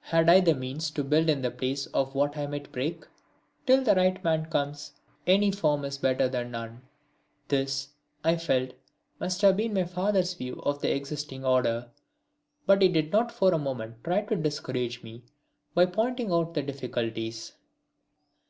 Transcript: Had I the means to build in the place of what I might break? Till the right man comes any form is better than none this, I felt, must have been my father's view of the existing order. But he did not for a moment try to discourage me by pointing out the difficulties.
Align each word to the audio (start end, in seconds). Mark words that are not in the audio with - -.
Had 0.00 0.30
I 0.30 0.40
the 0.40 0.54
means 0.54 0.90
to 0.92 1.04
build 1.04 1.28
in 1.28 1.42
the 1.42 1.50
place 1.50 1.84
of 1.88 2.14
what 2.14 2.38
I 2.38 2.46
might 2.46 2.72
break? 2.72 3.04
Till 3.66 3.84
the 3.84 3.94
right 3.94 4.24
man 4.24 4.46
comes 4.46 4.92
any 5.26 5.50
form 5.52 5.84
is 5.84 5.98
better 5.98 6.26
than 6.26 6.52
none 6.52 6.80
this, 7.48 7.88
I 8.24 8.38
felt, 8.38 8.70
must 9.20 9.42
have 9.42 9.58
been 9.58 9.74
my 9.74 9.84
father's 9.84 10.32
view 10.32 10.58
of 10.64 10.80
the 10.80 10.96
existing 10.96 11.44
order. 11.44 11.90
But 12.64 12.80
he 12.80 12.88
did 12.88 13.12
not 13.12 13.30
for 13.30 13.52
a 13.52 13.58
moment 13.58 14.02
try 14.04 14.22
to 14.22 14.36
discourage 14.36 15.02
me 15.02 15.24
by 15.74 15.84
pointing 15.84 16.32
out 16.32 16.54
the 16.54 16.62
difficulties. 16.62 17.52